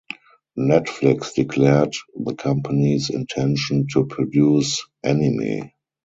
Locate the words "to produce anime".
3.93-5.69